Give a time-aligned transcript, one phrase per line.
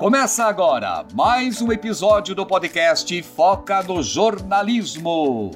[0.00, 5.50] Começa agora mais um episódio do podcast Foca no Jornalismo.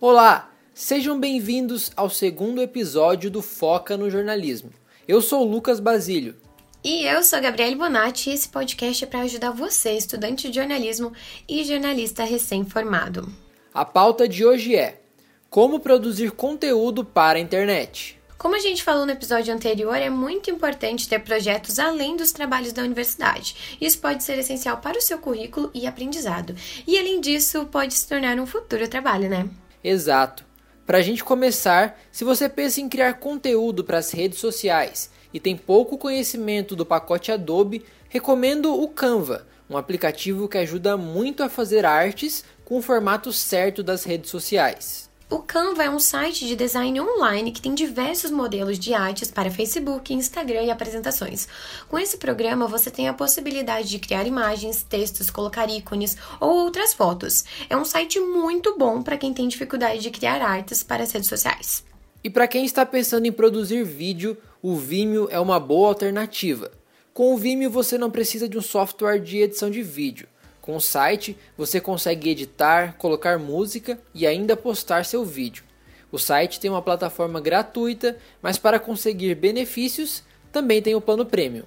[0.00, 4.72] Olá, sejam bem-vindos ao segundo episódio do Foca no Jornalismo.
[5.06, 6.34] Eu sou o Lucas Basílio.
[6.82, 11.12] E eu sou Gabriele Bonatti e esse podcast é para ajudar você, estudante de jornalismo
[11.48, 13.32] e jornalista recém-formado.
[13.72, 15.00] A pauta de hoje é
[15.48, 18.23] como produzir conteúdo para a internet.
[18.44, 22.74] Como a gente falou no episódio anterior, é muito importante ter projetos além dos trabalhos
[22.74, 23.78] da universidade.
[23.80, 26.54] Isso pode ser essencial para o seu currículo e aprendizado.
[26.86, 29.48] E além disso, pode se tornar um futuro trabalho, né?
[29.82, 30.44] Exato.
[30.84, 35.40] Para a gente começar, se você pensa em criar conteúdo para as redes sociais e
[35.40, 41.48] tem pouco conhecimento do pacote Adobe, recomendo o Canva, um aplicativo que ajuda muito a
[41.48, 45.08] fazer artes com o formato certo das redes sociais.
[45.30, 49.50] O Canva é um site de design online que tem diversos modelos de artes para
[49.50, 51.48] Facebook, Instagram e apresentações.
[51.88, 56.92] Com esse programa, você tem a possibilidade de criar imagens, textos, colocar ícones ou outras
[56.92, 57.42] fotos.
[57.70, 61.28] É um site muito bom para quem tem dificuldade de criar artes para as redes
[61.28, 61.82] sociais.
[62.22, 66.70] E para quem está pensando em produzir vídeo, o Vimeo é uma boa alternativa.
[67.14, 70.28] Com o Vimeo você não precisa de um software de edição de vídeo.
[70.64, 75.62] Com o site, você consegue editar, colocar música e ainda postar seu vídeo.
[76.10, 81.66] O site tem uma plataforma gratuita, mas para conseguir benefícios, também tem o plano premium.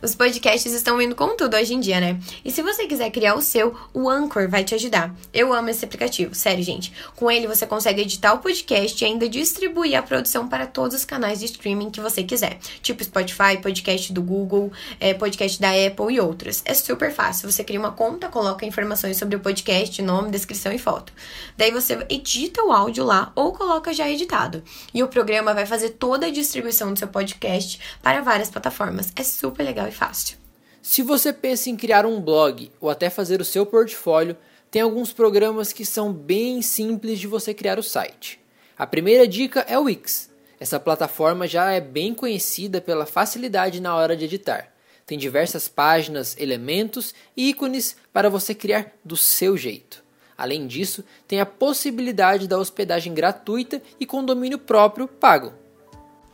[0.00, 2.18] Os podcasts estão indo com tudo hoje em dia, né?
[2.44, 5.14] E se você quiser criar o seu, o Anchor vai te ajudar.
[5.32, 6.92] Eu amo esse aplicativo, sério, gente.
[7.16, 11.04] Com ele você consegue editar o podcast e ainda distribuir a produção para todos os
[11.04, 12.58] canais de streaming que você quiser.
[12.80, 16.62] Tipo Spotify, podcast do Google, é, podcast da Apple e outros.
[16.64, 17.50] É super fácil.
[17.50, 21.12] Você cria uma conta, coloca informações sobre o podcast, nome, descrição e foto.
[21.56, 24.62] Daí você edita o áudio lá ou coloca já editado.
[24.94, 29.12] E o programa vai fazer toda a distribuição do seu podcast para várias plataformas.
[29.16, 30.38] É super legal legal e fácil.
[30.80, 34.36] Se você pensa em criar um blog ou até fazer o seu portfólio,
[34.70, 38.40] tem alguns programas que são bem simples de você criar o site.
[38.76, 40.30] A primeira dica é o Wix.
[40.58, 44.72] Essa plataforma já é bem conhecida pela facilidade na hora de editar.
[45.04, 50.02] Tem diversas páginas, elementos e ícones para você criar do seu jeito.
[50.38, 55.52] Além disso, tem a possibilidade da hospedagem gratuita e com domínio próprio pago.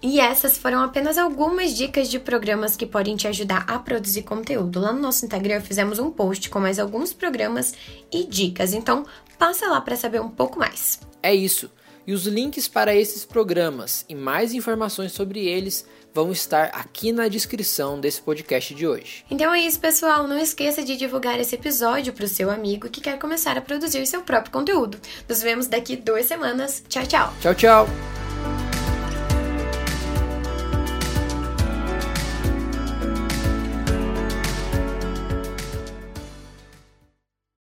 [0.03, 4.81] E essas foram apenas algumas dicas de programas que podem te ajudar a produzir conteúdo.
[4.81, 7.75] Lá no nosso Instagram fizemos um post com mais alguns programas
[8.12, 9.04] e dicas, então
[9.38, 11.00] passa lá para saber um pouco mais.
[11.22, 11.70] É isso.
[12.06, 17.28] E os links para esses programas e mais informações sobre eles vão estar aqui na
[17.28, 19.25] descrição desse podcast de hoje.
[19.31, 20.26] Então é isso, pessoal.
[20.26, 24.06] Não esqueça de divulgar esse episódio para o seu amigo que quer começar a produzir
[24.06, 24.98] seu próprio conteúdo.
[25.28, 26.82] Nos vemos daqui duas semanas.
[26.88, 27.34] Tchau, tchau.
[27.42, 28.18] Tchau, tchau.